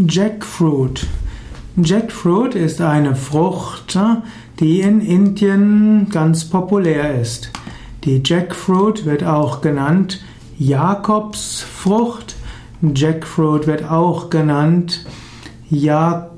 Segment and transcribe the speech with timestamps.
[0.00, 1.08] Jackfruit.
[1.76, 3.98] Jackfruit ist eine Frucht,
[4.60, 7.50] die in Indien ganz populär ist.
[8.04, 10.20] Die Jackfruit wird auch genannt
[10.56, 12.36] Jakobsfrucht.
[12.80, 15.04] Jackfruit wird auch genannt
[15.68, 16.30] ja,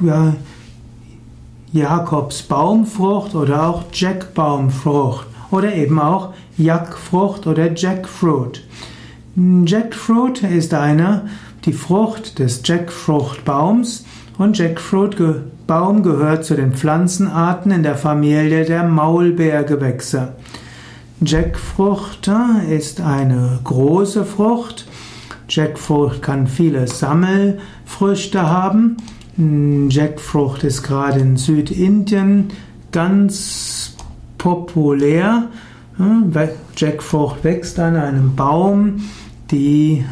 [0.00, 0.36] ja,
[1.72, 8.62] Jakobsbaumfrucht oder auch Jackbaumfrucht oder eben auch Jackfrucht oder Jackfruit.
[9.64, 11.22] Jackfruit ist eine
[11.64, 14.04] die Frucht des Jackfruchtbaums
[14.36, 20.34] und Jackfruitbaum gehört zu den Pflanzenarten in der Familie der Maulbeergewächse.
[21.22, 22.30] Jackfrucht
[22.70, 24.86] ist eine große Frucht.
[25.48, 28.98] Jackfrucht kann viele Sammelfrüchte haben.
[29.88, 32.48] Jackfrucht ist gerade in Südindien
[32.92, 33.96] ganz
[34.36, 35.48] populär.
[36.76, 39.02] Jackfrucht wächst an einem Baum,
[39.50, 40.04] die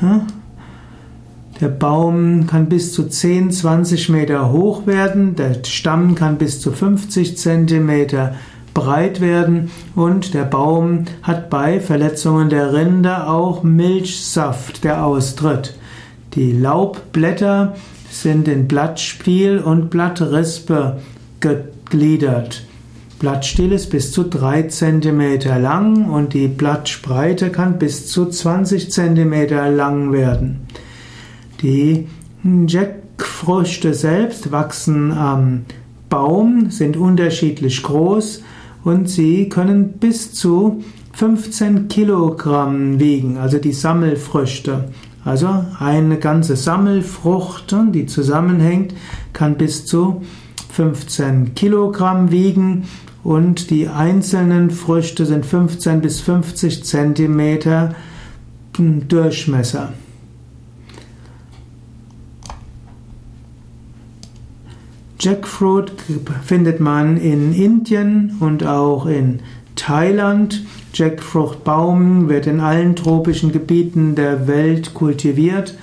[1.60, 6.70] der Baum kann bis zu 10, 20 Meter hoch werden, der Stamm kann bis zu
[6.70, 8.36] 50 Zentimeter
[8.74, 15.74] breit werden und der Baum hat bei Verletzungen der Rinde auch Milchsaft, der austritt.
[16.34, 17.74] Die Laubblätter
[18.08, 21.00] sind in Blattstiel und Blattrispe
[21.40, 22.67] gegliedert.
[23.18, 29.48] Blattstiel ist bis zu 3 cm lang und die Blattspreite kann bis zu 20 cm
[29.76, 30.60] lang werden.
[31.62, 32.06] Die
[32.44, 35.64] Jackfrüchte selbst wachsen am
[36.08, 38.42] Baum, sind unterschiedlich groß
[38.84, 44.84] und sie können bis zu 15 Kilogramm wiegen, also die Sammelfrüchte.
[45.24, 45.48] Also
[45.80, 48.94] eine ganze Sammelfrucht, die zusammenhängt,
[49.32, 50.22] kann bis zu
[50.78, 52.84] 15 Kilogramm wiegen
[53.24, 57.96] und die einzelnen Früchte sind 15 bis 50 Zentimeter
[58.78, 59.92] Durchmesser.
[65.18, 65.92] Jackfruit
[66.44, 69.40] findet man in Indien und auch in
[69.74, 70.64] Thailand.
[70.94, 75.76] Jackfruchtbaum wird in allen tropischen Gebieten der Welt kultiviert,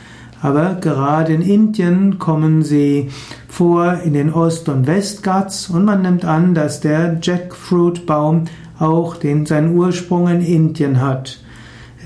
[0.46, 3.10] aber gerade in Indien kommen sie
[3.48, 8.44] vor in den Ost- und Westghats und man nimmt an, dass der Jackfruitbaum
[8.78, 11.40] auch den, seinen Ursprung in Indien hat.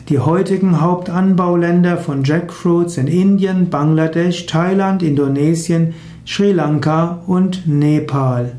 [0.07, 5.93] Die heutigen Hauptanbauländer von Jackfruit sind Indien, Bangladesch, Thailand, Indonesien,
[6.25, 8.53] Sri Lanka und Nepal.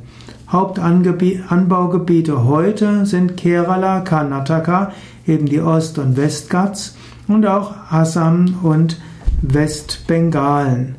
[0.51, 4.93] Hauptanbaugebiete heute sind Kerala, Karnataka,
[5.27, 6.99] eben die Ost- und Westghats
[7.29, 8.99] und auch Assam und
[9.43, 10.97] Westbengalen.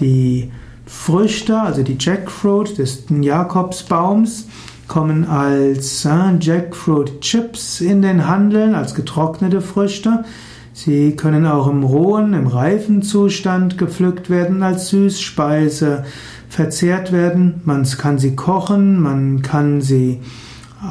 [0.00, 0.50] Die
[0.86, 4.48] Früchte, also die Jackfruit des Jakobsbaums,
[4.88, 10.24] kommen als äh, Jackfruit Chips in den Handel, als getrocknete Früchte.
[10.72, 16.04] Sie können auch im rohen, im reifen Zustand gepflückt werden, als Süßspeise
[16.48, 17.60] verzehrt werden.
[17.64, 20.20] Man kann sie kochen, man kann sie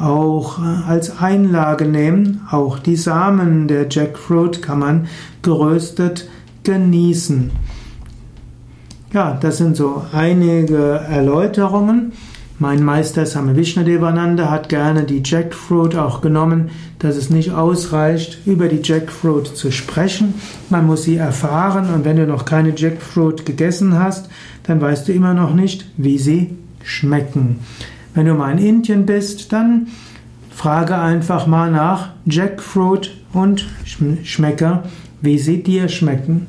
[0.02, 2.40] auch äh, als Einlage nehmen.
[2.50, 5.06] Auch die Samen der Jackfruit kann man
[5.42, 6.28] geröstet
[6.64, 7.50] genießen.
[9.12, 12.12] Ja, das sind so einige Erläuterungen.
[12.58, 18.68] Mein Meister Same Vishnadevananda hat gerne die Jackfruit auch genommen, dass es nicht ausreicht, über
[18.68, 20.34] die Jackfruit zu sprechen.
[20.70, 24.28] Man muss sie erfahren und wenn du noch keine Jackfruit gegessen hast,
[24.64, 27.58] dann weißt du immer noch nicht, wie sie schmecken.
[28.14, 29.88] Wenn du mal in Indien bist, dann
[30.50, 34.84] frage einfach mal nach Jackfruit und schmecke,
[35.20, 36.46] wie sie dir schmecken.